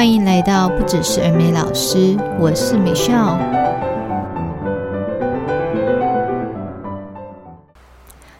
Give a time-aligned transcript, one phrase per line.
[0.00, 3.38] 欢迎来到不只是耳美老师，我是美笑。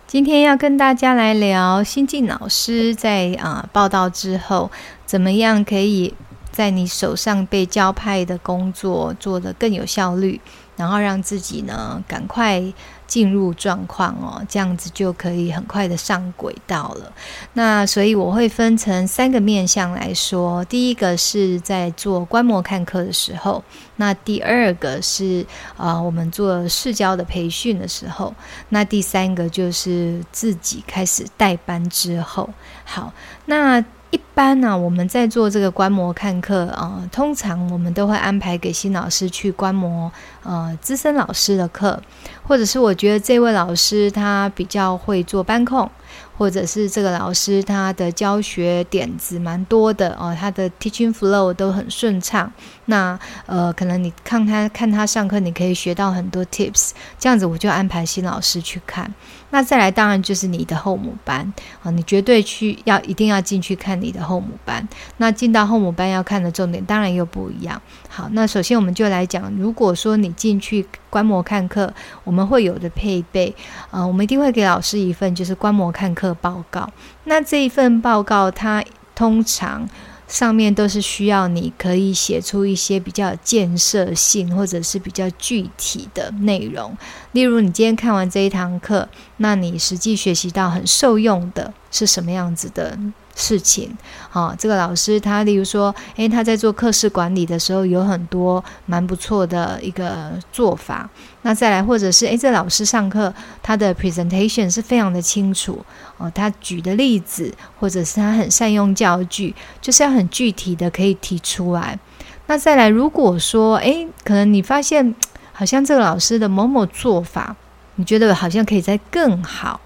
[0.07, 4.71] 今天要跟大家来聊新进老师在啊、呃、报道之后，
[5.05, 6.15] 怎么样可以
[6.51, 10.41] 在你手上被交派的工作做得更有效率，
[10.81, 12.73] 然后让自己呢赶快。
[13.11, 17.13] 进入状况哦，这样子就可以很快的上轨道了。
[17.55, 23.65] 那所以我会分成三个面向来说，第一个是在做观摩看课的时候，
[23.97, 25.45] 那第二个是
[25.77, 28.33] 啊、我们做试教的培训的时候，
[28.69, 32.49] 那第三个就是自己开始带班之后。
[32.85, 33.13] 好，
[33.47, 33.85] 那。
[34.11, 40.11] 一般呢、我们在做这个观摩看课啊、通常我们都会安排给新老师去观摩
[40.43, 42.01] 呃资深老师的课，
[42.47, 45.91] 或者是我觉得这位老师他比较会做班控。
[46.37, 52.51] 或者是这个老师他的教学点子蛮多的哦，他的 teaching flow 都很顺畅。
[52.87, 56.93] 那呃，可能你看他看他上课，你可以学到很多 tips。
[57.19, 59.13] 这样子我就安排新老师去看。
[59.51, 64.89] 那再来，当然就是你的后母班啊、你绝对去要一定要进去看你的后母班。
[65.19, 67.81] 那进到后母班要看的重点当然又不一样。
[68.09, 71.93] 好，那首先我们就来讲，如果说你进去观摩看课，
[72.25, 73.55] 我们会有的配备
[73.91, 76.31] 啊、呃，我们一定会给老师一份就是观摩看课。
[76.41, 76.89] 报告，
[77.25, 78.85] 那这一份报告，它
[79.15, 79.87] 通常
[80.31, 86.97] 上面都是需要你可以写出一些比较有建设性或者是比较具体的内容。
[87.33, 92.97] 例如，你今天看完这一堂课，那你实际学习到很受用的是什么样子的
[93.41, 93.91] 事情，
[94.29, 101.09] 好、这个老师他，例如说，诶，他在做课室管理的时候，有很多蛮不错的一个做法。
[101.43, 105.83] 那再来，或者是，诶，这老师上课他的 presentation 是非常的清楚，
[106.19, 111.99] 哦，他举的例子，或者是他很善用教具，就是要很具体的可以提出来。
[112.47, 115.15] 那再来，如果说，诶，可能你发现
[115.53, 117.57] 好像这个老师的某某做法，
[117.95, 119.81] 你觉得好像可以再更好。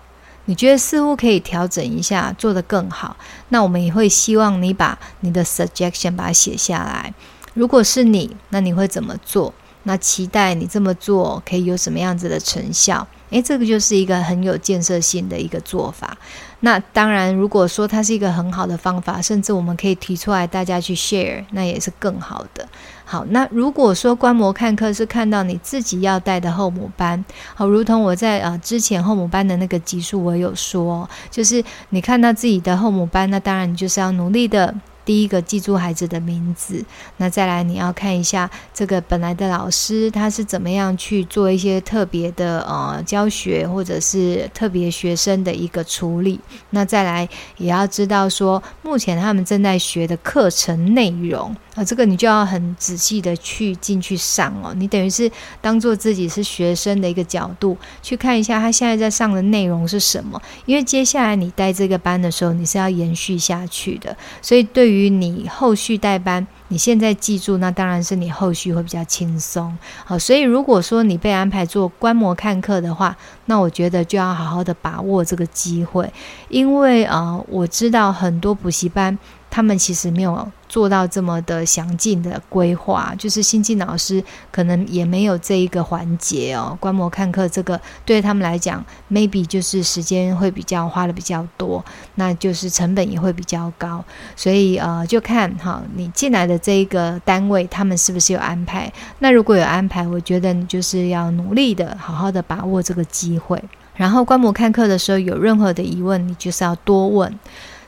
[0.47, 3.17] 你觉得似乎可以调整一下，做得更好，
[3.49, 7.13] 那我们也会希望你把你的 suggestion 把它写下来。
[7.55, 9.55] 如果是你，那你会怎么做？
[9.87, 13.07] 那期待你这么做可以有什么样子的成效？
[13.31, 16.17] 诶，这个就是一个很有建设性的一个做法。
[16.61, 22.67] 那当然，如果说它是一个很好的方法，甚至我们可以提出来大家去 share，那也是更好的。
[23.15, 34.75] 好，那如果说观摩看课是看到你自己要带的后母班，好，如同我在呃之前后母班的那个集数，我有说，就是你看到自己的后母班，那当然你就是要努力的。
[35.05, 36.85] 第一个记住孩子的名字，
[37.19, 47.29] 那再来你要看一下这个本来的老师他是怎么样去做一些特别的呃教学或者是特别学生的一个处理，那再来
[47.59, 51.55] 也要知道说目前他们正在学的课程内容。
[51.75, 54.73] 啊，这个你就要很仔细的去进去上哦。
[54.77, 55.29] 你等于是
[55.61, 60.41] 当做自己是学生的一个角度去看一下他现在在上的内容是什么。
[60.67, 64.17] 因为接下来你带这个班的时候，你是要延续下去的。
[64.41, 69.77] 所以对于于你后续带班，你现在记住，那当然是你后续会比较轻松。
[70.05, 73.17] 好，所以如果说你被安排做观摩看课的话，
[73.47, 76.13] 那我觉得就要好好的把握这个机会，
[76.49, 79.19] 因为啊、呃，我知道很多补习班。
[79.55, 84.21] 他们其实没有做到这么的详尽的规划，就是新进老师
[84.51, 86.77] 可能也没有这一个环节哦。
[86.81, 91.85] 观摩看课这个对他们来讲，maybe 就是时间会比较花的比较多，
[92.17, 94.05] 那就是成本也会比较高。
[94.35, 98.93] 所以呃，就看哈，你进来的这一个单位，他们是不是有安排？
[99.21, 103.63] 那如果有安排，我觉得你就是要努力的，好好的把握这个机会。
[103.95, 107.33] 然后观摩看课的时候，有任何的疑问，你就是要多问。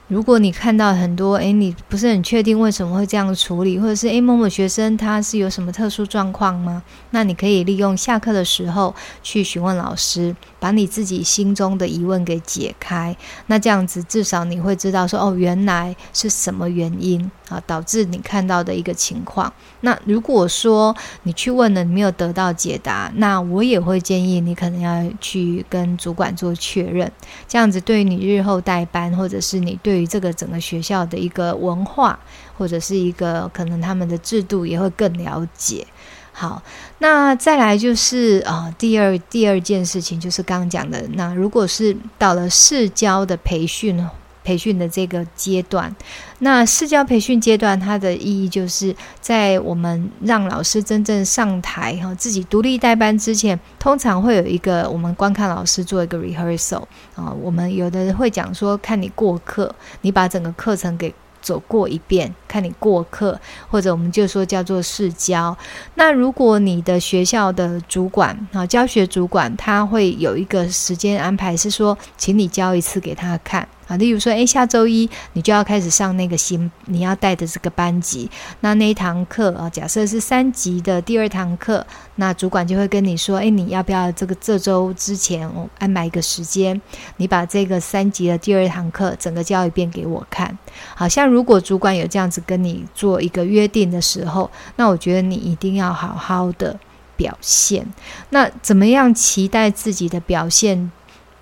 [0.09, 6.81] 如果你看到很多，诶，你不是很确定为什么会这样处理，或者是诶，某某学生他是有什么特殊状况吗？
[7.11, 8.95] 那你可以利用下课的时候
[9.25, 13.17] 去询问老师，把你自己心中的疑问给解开。
[13.49, 19.53] 那这样子至少你会知道说，哦，原来是什么原因啊，导致你看到的一个情况。
[19.83, 27.11] 那如果说你去问了，你没有得到解答，那我也会建议你可能要去跟主管做确认。
[27.47, 32.19] 这样子对于你日后带班，或者是你对于这个整个学校的一个文化，
[32.59, 35.87] 或者是一个可能他们的制度，也会更了解。
[36.33, 36.61] 好，
[36.99, 44.05] 那再来就是啊、第二第二件事情就是刚刚讲的，那如果是到了市教的培训。
[44.47, 45.93] 培训的这个阶段，
[46.39, 56.85] 那试教培训阶段，它的意义就是在我们让老师真正上台哈，自己独立带班之前，通常会有一个我们观看老师做一个 rehearsal
[57.17, 57.35] 啊。
[57.43, 63.39] 我们有的人会讲说，看你过课，你把整个课程给走过一遍看你过客，
[63.69, 65.57] 或者我们就说叫做试教。
[65.95, 73.67] 那如果你的学校的主管啊，教学主管，他会有一个时间安排，是说，请你教一次给他看。
[73.87, 78.29] 啊，例如说，诶，下周一你就要开始上那个新你要带的这个班级，
[78.59, 86.83] 那那一堂课啊，假设是三级的第二堂课，那主管就会跟你说，诶，你要不要这个这周之前我安排一个时间，
[87.19, 90.59] 你把这个三级的第二堂课整个教一遍给我看。
[90.97, 96.79] 好像如果主管有这样子跟你做一个约定的时候，那我觉得你一定要好好的
[97.17, 97.87] 表现。
[98.31, 100.91] 那怎么样期待自己的表现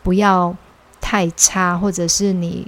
[0.03, 0.57] 不要
[1.01, 2.67] 太差，或者是你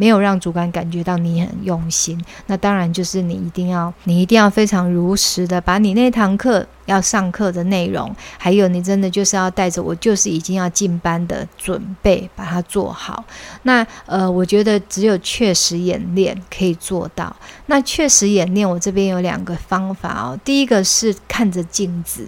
[0.00, 13.22] 没有让主管感觉到你很用心，那当然就是你一定要，你一定要非常如实的把你那堂课要上课的内容，还有你真的就是要带着我就是已经要进班的准备把它做好。
[13.64, 17.36] 那呃，我觉得只有确实演练可以做到。
[17.66, 20.40] 那确实演练，我这边有两个方法哦。
[20.42, 22.26] 第一个是看着镜子。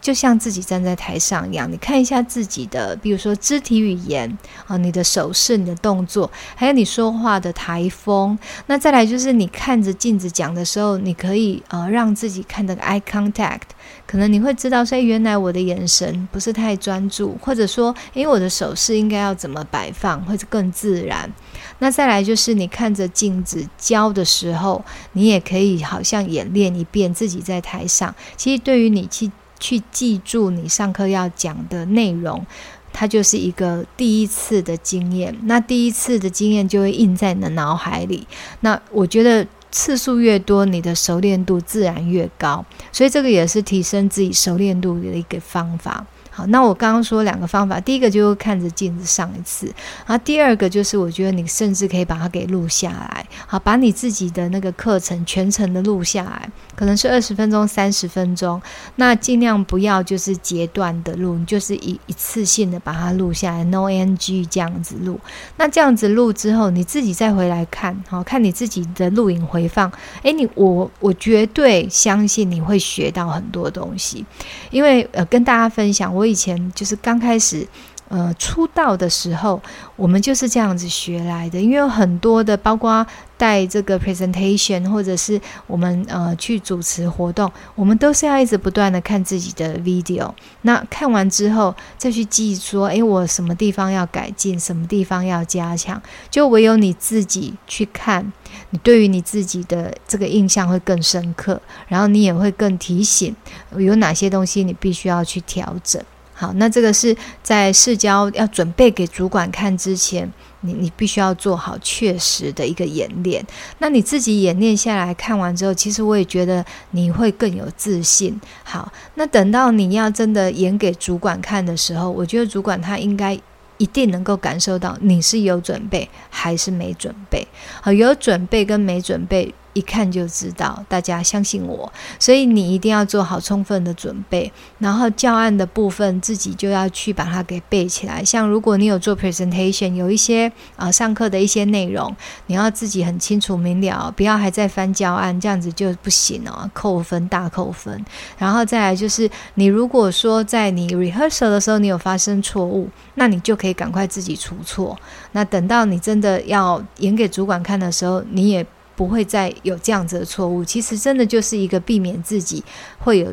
[0.00, 8.38] 就像自己站在台上一样，你看一下自己的，比如说肢体语言啊，你的手势、你的动作，还有你说话的台风。
[8.66, 13.60] 那再来就是你看着镜子讲的时候，你可以呃让自己看那个 eye contact，
[14.06, 21.30] 可能你会知道说，原来我的眼神不是太专注，或者说，因为我的手势应该要怎么摆放，会更自然。
[21.78, 24.82] 那再来就是你看着镜子教的时候，
[25.12, 28.14] 你也可以好像演练一遍自己在台上。
[28.36, 29.30] 其实对于你去。
[29.60, 32.44] 去记住你上课要讲的内容，
[32.92, 35.36] 它就是一个第一次的经验。
[35.44, 38.26] 那第一次的经验就会印在你的脑海里。
[38.60, 42.64] 那我觉得次数越多，你的熟练度自然越高。
[42.90, 46.04] 所以这个也是提升自己熟练度的一个方法。
[46.32, 49.66] 好，那我刚刚说两个方法，第一个就是看着镜子上一次，
[50.06, 58.62] 然后第二个就是我觉得你甚至可以把它给录下来，好，把你自己的那个课程全程的录下来，可能是二十分钟、三十分钟，
[58.94, 65.18] 那尽量不要就是截断的录，你就是一一次性的把它录下来，no NG 这样子录。
[65.56, 69.90] 那这样子录之后，你自己再回来看，好，看你自己的录影回放，
[70.22, 74.24] 诶，你我我绝对相信你会学到很多东西，
[74.70, 76.14] 因为呃，跟大家分享。
[76.19, 77.66] 我我以前就是刚开始，
[78.10, 79.62] 呃，出道的时候，
[79.94, 81.60] 我们就是这样子学来的。
[81.60, 90.28] 因为有很多的，包括带这个 presentation，或者是我们呃去主持活动，我们都是要一直不断的看自己的 video。
[90.62, 96.02] 那看完之后，再去记说，诶，我什么地方要改进，什么地方要加强。
[96.28, 98.32] 就唯有你自己去看，
[98.70, 103.36] 你对于你自己的这个印象会更深刻，然后你也会更提醒
[103.76, 106.02] 有哪些东西你必须要去调整。
[106.40, 110.26] 好，那这个是在试交要准备给主管看之前，
[110.62, 113.44] 你你必须要做好确实的一个演练。
[113.76, 118.40] 那你自己演练下来看完之后，其实我也觉得你会更有自信。
[118.64, 123.38] 好，那等到你要真的演给主管看的时候，我觉得主管他应该
[123.76, 127.46] 一定能够感受到你是有准备还是没准备。
[127.82, 129.54] 好，有准备跟没准备。
[129.72, 134.52] 一看就知道，大家相信我，所以你一定要做好充分的准备。
[134.78, 138.24] 然后教案的部分自己就要去把它给背起来。
[138.24, 142.14] 像如果你有做 presentation，有一些啊、上课的一些内容，
[142.46, 148.04] 你要自己很清楚明了，不要还在翻教案，这样子就不行哦，扣分大扣分。
[148.38, 154.98] 然后再来就是，你如果说在你 rehearsal 的时候你有发生错误，那你就可以赶快自己出错。
[155.32, 158.66] 那等到你真的要演给主管看的时候，你也。
[159.00, 162.62] 不会再有这样子的错误，其实真的就是一个避免自己
[162.98, 163.32] 会有，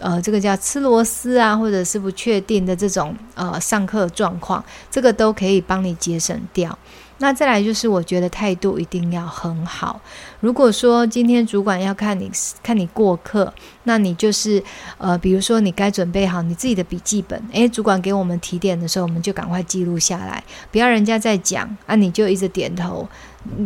[0.00, 6.76] 呃，这个叫吃螺丝啊，或者是不确定的这种呃上课状况，这个都可以帮你节省掉。
[7.18, 10.00] 那再来就是，我觉得态度一定要很好。
[10.40, 12.30] 如果说今天主管要看你
[12.62, 13.52] 看你过课，
[13.84, 14.62] 那你就是
[14.98, 17.42] 呃，比如说你该准备好你自己的笔记本。
[17.52, 23.08] 诶，主管给我们提点的时候，我们就赶快记录下来，不要人家在讲啊，你就一直点头。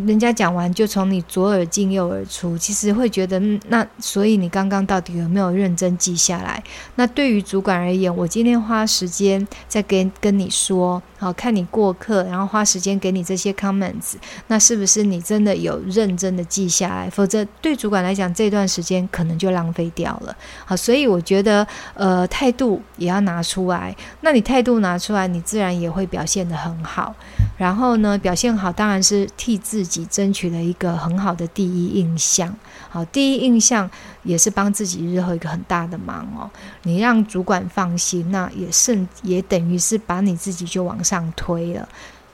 [0.07, 6.63] 人家讲完就从你左耳进右耳出，其实会觉得那，所以你刚刚到底有没有认真记下来？
[6.97, 14.17] 那对于主管而言，我今天花时间在跟跟你说，好，看你过课，然后花时间给你这些 comments，
[14.49, 17.09] 那是不是你真的有认真的记下来？
[17.09, 20.37] 否则对主管来讲，这段时间可能就浪费掉了。
[20.67, 23.97] 好，所以我觉得呃态度也要拿出来。
[24.21, 27.15] 那你态度拿出来，你自然也会表现得很好。
[27.57, 32.55] 然后呢，表现好当然是替自己争取了一个很好的第一印象。
[32.89, 33.89] 好，第一印象
[34.23, 36.51] 也是帮自己日后一个很大的忙哦。
[36.83, 41.89] 你让主管放心，那也甚也等于是把你自己就往上推了。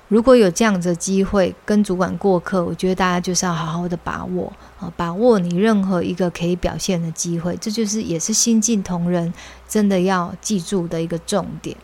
[0.09, 9.33] 如果有这样的机会跟主管过客，我觉得大家就是要好好的把握啊，把握你任何一个可以表现的机会，这就是也是新进同仁
[9.69, 11.77] 真的要记住的一个重点。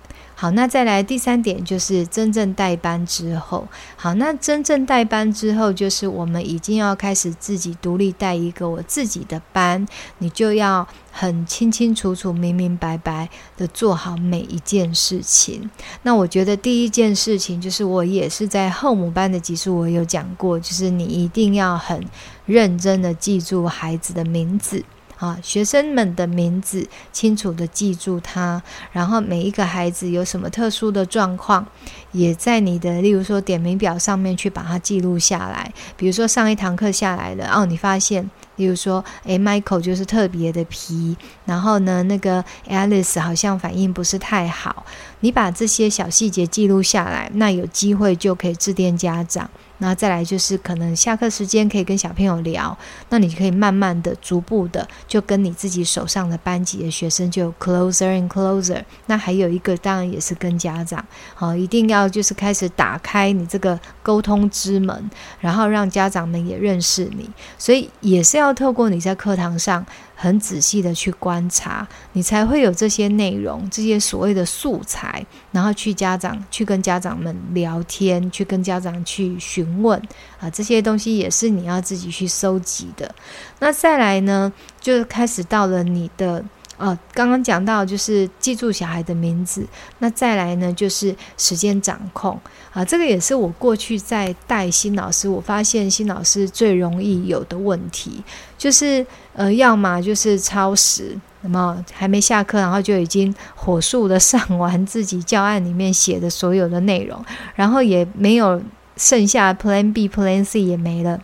[0.42, 9.86] 好，那再来第三点就是真正带班之后，好，那真正带班之后，就是我们已经要开始自己独立带一个我自己的班，
[10.18, 15.70] 你就要很清清楚楚、明明白白的做好每一件事情。
[16.02, 22.04] 那我觉得第一件事情就是，我也是在后母班的集数我有讲过，就是你一定要很
[22.46, 24.84] 认真的记住孩子的名字。
[25.22, 28.60] 啊，学生们的名字清楚地记住他，
[28.90, 31.64] 然后每一个孩子有什么特殊的状况，
[32.10, 35.72] 也在你的例如说点名表上面去把它记录下来。
[35.96, 44.84] 比如说上一堂课下来了，哦，你发现，例如说，诶，Michael 就是特别的皮，然后呢，那个 Alice 好像反应不是太好，
[45.20, 49.48] 你把这些小细节记录下来，那有机会就可以致电家长。
[49.82, 58.80] 那再来就是可能下课时间可以跟小朋友聊，那你可以慢慢的、逐步的就跟你自己手上的班级的学生就 closer and closer。
[59.06, 65.10] 那还有一个当然也是跟家长，好，一定要就是开始打开你这个沟通之门，
[65.40, 69.84] 然后让家长们也认识你，所以也是要透过你在课堂上。
[70.22, 80.00] 很仔细的去观察，你才会有这些内容，这些所谓的素材，然后去家长去跟家长们聊天，去跟家长去询问
[80.38, 83.12] 啊，这些东西也是你要自己去收集的。
[83.58, 86.44] 那再来呢，就开始到了你的。
[86.78, 89.64] 哦，刚刚讲到就是记住小孩的名字，
[89.98, 92.36] 那再来呢就是时间掌控
[92.72, 98.24] 啊，这个也是我过去在带新老师，我发现新老师最容易有的问题，
[98.58, 107.24] 就是呃，要么就是超时，那么还没下课，然后就已经火速的上完自己教案里面写的所有的内容，
[107.54, 108.60] 然后也没有
[108.96, 111.20] 剩下 Plan B、Plan C 也没了，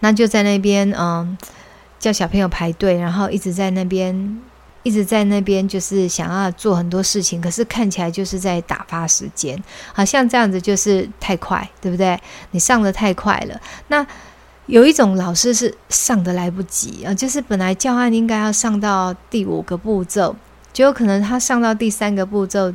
[0.00, 1.36] 那就在那边嗯
[1.98, 4.40] 叫小朋友排队，然后一直在那边。
[4.82, 9.62] 一直在那边，就是想要做很多事情，可是看起来就是在打发时间，
[9.92, 12.18] 好像这样子就是太快，对不对？
[12.50, 13.60] 你上的太快了。
[13.88, 14.06] 那
[14.66, 20.34] 有一种老师是上的来不及啊，就是本来教案应该要上到第五个步骤，
[20.72, 22.72] 就有可能他上到第三个步骤，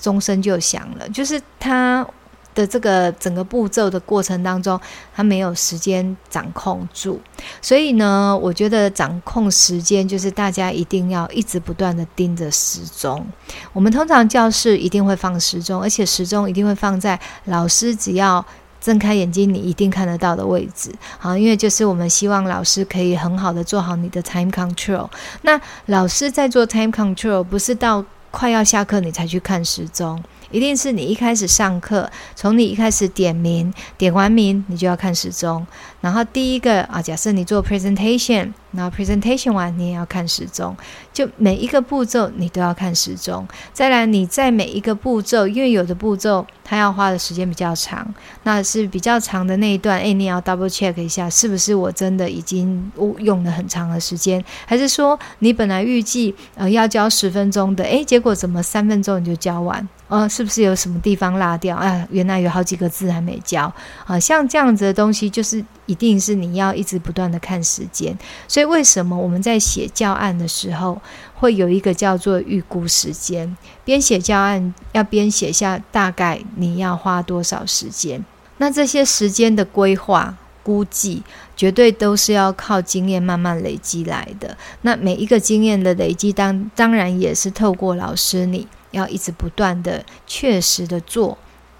[0.00, 2.06] 钟声就响了，就是他。
[2.54, 4.80] 的这个整个步骤的过程当中，
[5.14, 7.20] 他没有时间掌控住，
[7.60, 13.26] 所以呢，我觉得掌控时间就是大家一定要一直不断的盯着时钟。
[13.72, 18.44] 我们通常教室一定会放时钟，而且时钟一定会放在老师只要
[18.80, 20.92] 睁开眼睛，你一定看得到的位置。
[21.18, 25.08] 好，因为就是我们希望老师可以很好的做好你的 time control。
[25.42, 30.22] 那老师在做 time control，不是到快要下课你才去看时钟。
[30.54, 35.66] 一定是你一开始上课，从你一开始点名，点完名你就要看时钟。
[36.00, 40.76] 然后第一个啊，假设你做 presentation，然后 presentation 完你也要看时钟，
[41.12, 43.46] 就每一个步骤你都要看时钟。
[43.72, 48.06] 再来你在每一个步骤，因为有的步骤它要花的时间比较长，
[48.42, 59.88] 那是比较长的那一段，诶，你要 double check 一下，是不是我真的已经用了很长的时间，还是说你本来预计呃要教十分钟的，诶，结果怎么三分钟你就教完？
[60.08, 61.74] 呃，是不是有什么地方落掉？
[61.76, 63.72] 啊，原来有好几个字还没教
[64.06, 64.20] 啊！
[64.20, 68.16] 像这样子的东西，就是一定是你要一直不断的看时间。
[68.48, 71.00] 所以为什么我们在写教案的时候，
[71.34, 73.56] 会有一个叫做预估时间？
[73.84, 78.24] 边写教案要边写下大概你要花多少时间。
[78.58, 81.22] 那这些时间的规划估计，
[81.56, 84.56] 绝对都是要靠经验慢慢累积来的。
[84.82, 88.66] 那每一个经验的累积当，当当然也是透过老师你。
[88.94, 91.36] 要一直不断的、确实的做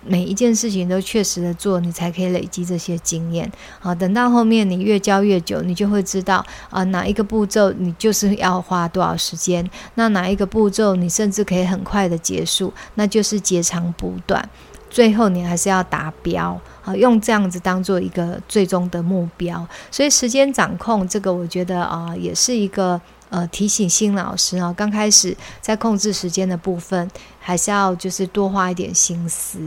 [0.06, 3.50] 每一件事情，都确实的做，你才可以累积这些经验。
[3.80, 14.48] 好，等到后面你越教越久，你就会知道啊，哪一个步骤你就是要花多少时间，那哪一个步骤你甚至可以很快的结束，那就是截长补短，
[14.90, 16.60] 最后你还是要达标。
[16.82, 19.66] 好，用这样子当做一个最终的目标。
[19.90, 23.00] 所以时间掌控这个，我觉得啊，也是一个。
[23.30, 29.58] 呃，提醒新老师啊，刚开始在控制时间的部分，还是要就是多花一点心思。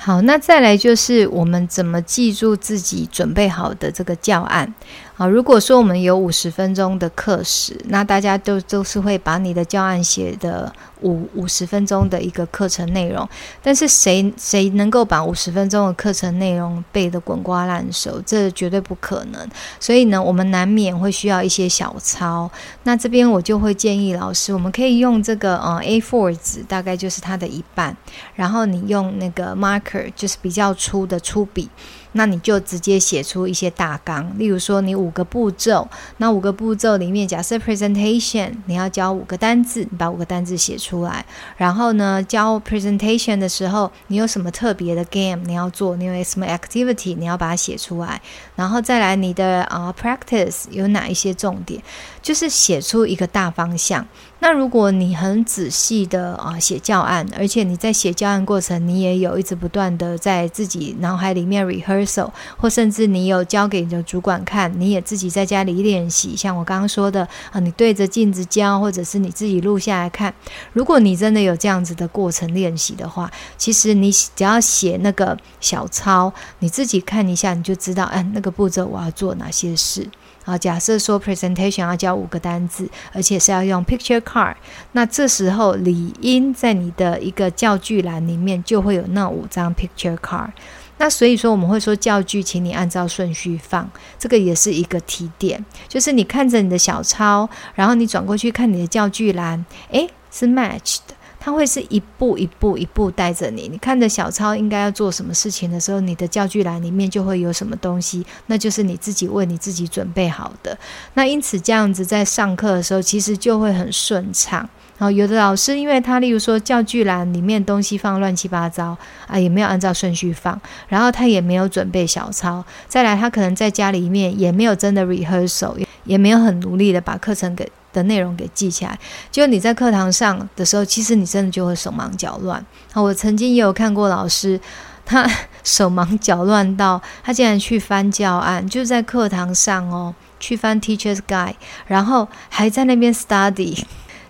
[0.00, 4.72] 好，那再来就是我们怎么记住自己准备好的这个教案。
[5.18, 13.28] 好，如果说我们有五十分钟的课时，那大家都都是会把你的教案写的五五十分钟的一个课程内容，
[13.60, 18.22] 但是谁谁能够把五十分钟的课程内容背得滚瓜烂熟？
[18.24, 19.44] 这绝对不可能。
[19.80, 22.48] 所以呢，我们难免会需要一些小抄。
[22.84, 27.96] 那这边我就会建议老师，我们可以用这个呃 A4 纸，大概就是它的一半，
[28.36, 31.68] 然后你用那个 marker，就是比较粗的粗笔。
[32.12, 41.24] 那你就直接写出一些大纲，例如说你五个步骤，那五个步骤里面，假设 presentation 你要教五个单字，你把五个单字写出来。
[41.56, 48.20] 然后呢，教 presentation 的时候，你有什么特别的 game 你要做，你有什么 activity 你要把它写出来。
[48.56, 51.82] 然后再来你的啊、practice 有哪一些重点，
[52.22, 54.06] 就是写出一个大方向。
[54.40, 66.36] 那如果你很仔细的啊写教案，而且你在写教案过程，你也有一直不断的在自己脑海里面 rehearsal，或甚至你有交给你的主管看，你也自己在家里练习。
[66.36, 70.32] 像我刚刚说的啊，你对着镜子教，或者是你自己录下来看。
[70.72, 80.08] 如果你真的有这样子的过程练习的话，其实你只要写那个小抄，你自己看一下，你就知道，哎，那个步骤我要做哪些事。
[80.48, 84.54] 啊，假设说 presentation 要教五个单字，而且是要用 picture card，
[84.92, 90.48] 那这时候理应在你的一个教具栏里面就会有那五张 picture card。
[90.96, 93.86] 那所以说我们会说教具，请你按照顺序放，
[94.18, 101.14] 这个也是一个提点，就是你看着你的小抄，然后你转过去看你的教具栏，诶，是 match 的。
[101.48, 110.76] 它会是一步一步一步带着你，你看着小抄应该要做什么事情的时候，你的教具栏里面就会有什么东西，那就是你自己为你自己准备好的。
[111.14, 114.68] 那因此这样子在上课的时候，其实就会很顺畅。
[114.98, 118.94] 然后有的老师，因为他例如说教具栏里面东西放乱七八糟
[119.26, 127.72] 啊，也没有按照顺序放，然后他也没有准备小抄，再来他可能在家里面也没有真的 rehearsal，也没有很努力的把课程给。
[127.98, 128.98] 的内容给记起来，
[129.30, 132.64] 就你在课堂上的时候，其实你真的就会手忙脚乱。
[132.94, 134.60] 我曾经也有看过老师，
[135.04, 135.28] 他
[135.62, 141.54] 手忙脚乱到他竟然去翻教案，就在课堂上哦，去翻 Teacher's Guide，
[141.86, 143.84] 然后还在那边 study，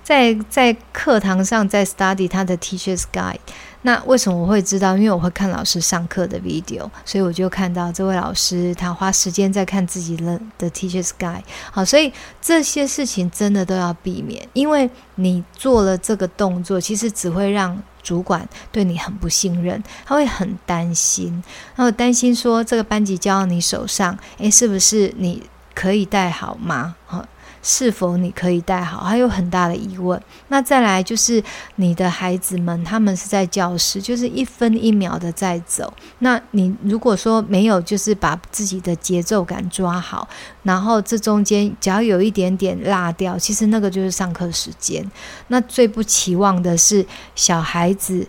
[0.09, 3.37] 在在课堂上在 study 他的 Teacher's Guide。
[3.83, 4.97] 那为什么我会知道？
[4.97, 11.43] 因为我会看老师上课的 video，所以我就看到这位老师他花时间在看自己的的 Teacher's Guide。
[11.71, 21.45] 好，所以这些事情真的都要避免，因为你做了这个动作，其实只会让主管对你很不信任，他会很担心，
[21.77, 25.43] 然后担心说这个班级交到你手上，诶，是不是你
[25.75, 26.97] 可以带好吗？
[27.05, 27.23] 好。
[27.71, 29.05] 是否你可以带好？
[29.05, 30.19] 还有很大的疑问。
[30.49, 35.93] 那再来就是你的孩子们，他们是在教室，就是一分一秒的在走。
[36.21, 40.27] 那你如果说没有，就是把自己的节奏感抓好，
[40.63, 45.07] 然后这中间只要有一点点落掉，其实那个就是上课时间。
[45.49, 47.05] 那最不期望的是
[47.35, 48.27] 小孩子。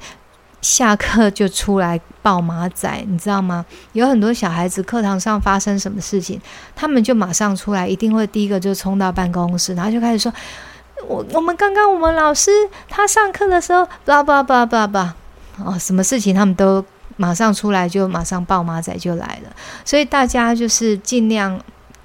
[0.62, 3.65] 下课就出来抱马仔，你知道吗？
[3.93, 6.39] 有很多小孩子课堂上发生什么事情，
[6.76, 10.34] 他们就马上出来，一定会第一个就冲到办公室，然后就开始说
[11.08, 12.52] ：“我我们刚刚我们老师
[12.88, 15.15] 他上课的时候，叭叭叭叭叭，
[15.63, 16.84] 哦，什么事情他们都
[17.15, 19.56] 马上出来，就马上抱马仔就来了。
[19.86, 21.60] 所以大家就是尽量。”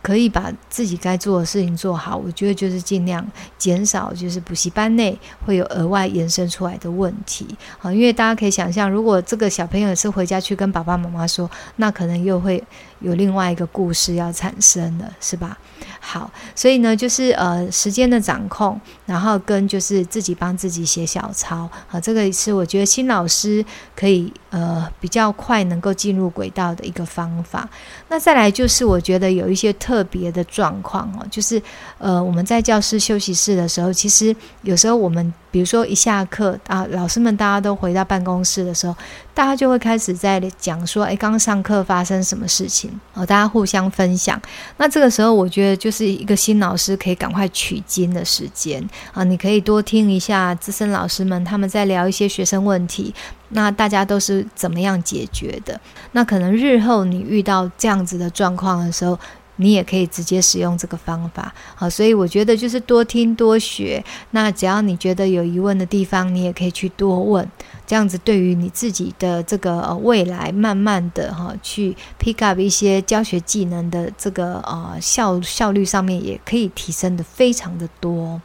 [0.04, 7.46] 可以把自己该做的事情做好，我觉得就是尽量减少，就是补习班内会有额外延伸出来的问题。
[7.80, 12.62] 啊，因为大家可以想象，如果这个小朋友是回家去跟爸爸妈妈说，那可能又会
[13.00, 15.56] 有另外一个故事要产生了，是吧？
[16.00, 23.64] 好，所以呢，就是呃时间的掌控，然后跟就是自己帮自己写小抄，啊，这个是我觉得新老师
[23.96, 27.66] 可以呃比较快能够进入轨道的一个方法。
[28.10, 31.62] 那再来就是我觉得有一些特特别的状况哦，就是
[31.98, 35.32] 呃我们在教室休息室的时候，其实有时候我们。
[35.54, 38.96] 比如说一下课啊，老师们大家都回到办公室的时候，
[39.32, 42.90] 大家就会开始在讲说，诶，刚上课发生什么事情？
[43.12, 44.42] 哦，大家互相分享。
[44.78, 53.14] 那这个时候，我觉得就是一个新老师可以赶快取经的时间啊，你可以多听一下资深老师们他们在聊一些学生问题，
[53.50, 55.80] 那大家都是怎么样解决的？
[56.10, 59.16] 那可能日后你遇到这样子的状况的时候。
[59.56, 64.04] 你也可以直接使用这个方法，好，所以我觉得就是多听多学。
[64.32, 67.48] 那只要你觉得有疑问的地方，你也可以去多问，
[67.86, 78.40] 这样子对于你自己的这个呃未来，慢慢的哈去 pick up 一些教学技能的这个呃效效率上面，也可以提升的非常的多。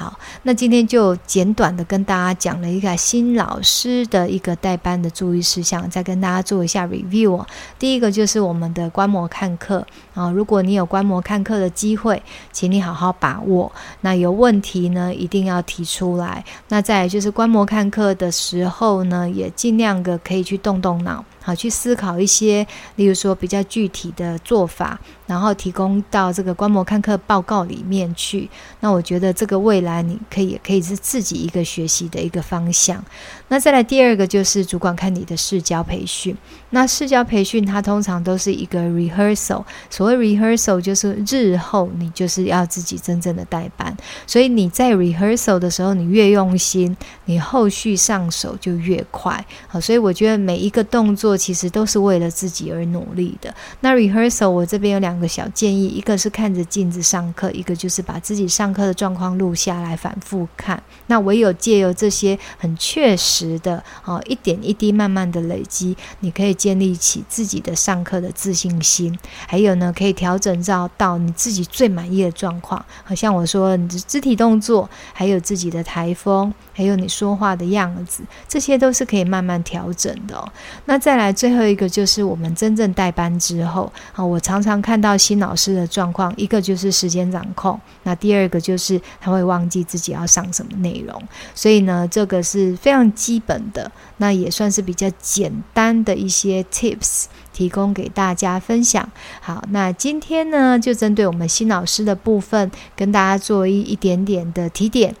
[0.00, 7.44] 好，那今天就简短的跟大家讲了一个新老师的一个带班的注意事项，再跟大家做一下 review。
[7.78, 13.70] 第一个就是我们的观摩看课啊，如果你有观摩看课的机会，请你好好把握。
[14.00, 16.42] 那有问题呢，一定要提出来。
[16.68, 21.22] 那再来就是观摩看课的时候呢，也尽量的可以去动动脑。
[21.42, 28.48] 好，去思考一些，例如说比较具体的做法，然后提供到这个观摩看课报告里面去。
[28.80, 33.02] 那我觉得这个未来你可以也可以是自己一个学习的一个方向。
[33.48, 36.36] 那再来第二个就是主管看你的试教培训。
[36.70, 43.96] 那试教培训它通常都是一个 rehearsal，所谓 rehearsal 就是日后你就是要自己真正的代班。
[44.26, 49.44] 所以你在 rehearsal 的时候，你越用心，你后续上手就越快。
[49.66, 53.54] 好，所以我觉得每一个动作其实都是为了自己而努力的。
[53.80, 60.82] 那 rehearsal 我这边有两个小建议，一个是看着镜子上课，一个就是把自己上课的状况录下来反复看。
[61.06, 69.18] 那唯有借由这些很确实的哦，一点一滴慢慢的累积，你可以建立起自己的上课的自信心。
[69.46, 72.84] 还有呢，可以调整到到你自己最满意的状况。
[73.02, 80.48] 好像我说你的肢体动作，还有自己的台风，还有你说话的样子，这些都是可以慢慢调整的哦。
[80.86, 91.22] 那再来最后一个就是我们真正带班之后啊，我常常看到新老师的状况，一个就是时间掌控，那第二个就是他会忘记自己要上什么内容，
[91.54, 99.06] 所以呢，这个是非常基本的，那也算是比较简单的一些 tips 提供给大家分享。
[99.42, 105.14] 好，那今天呢，就针对我们新老师的部分，跟大家做一一点点的提点。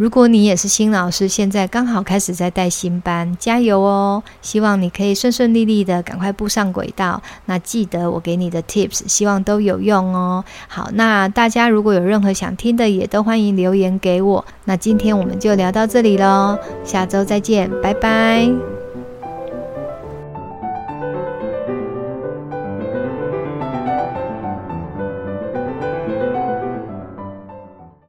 [0.00, 4.22] 如果你也是新老师，现在刚好开始在带新班，加油哦！
[4.40, 7.22] 希望你可以顺顺利利的赶快步上轨道。
[7.44, 10.42] 那记得我给你的 tips，希望都有用哦。
[10.68, 14.42] 好，那大家如果有任何想听的，也都欢迎留言给我。
[14.64, 18.79] 那今天我们就聊到这里喽，下周再见，拜拜。